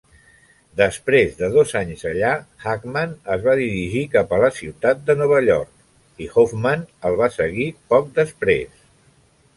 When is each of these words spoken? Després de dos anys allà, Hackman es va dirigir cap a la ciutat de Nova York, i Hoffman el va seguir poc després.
Després 0.79 1.35
de 1.41 1.49
dos 1.55 1.73
anys 1.81 1.99
allà, 2.11 2.31
Hackman 2.63 3.13
es 3.35 3.45
va 3.49 3.55
dirigir 3.61 4.03
cap 4.17 4.33
a 4.37 4.41
la 4.45 4.51
ciutat 4.61 5.05
de 5.11 5.17
Nova 5.23 5.39
York, 5.51 5.71
i 6.27 6.31
Hoffman 6.37 6.87
el 7.11 7.19
va 7.23 7.33
seguir 7.39 7.69
poc 7.95 8.13
després. 8.21 8.85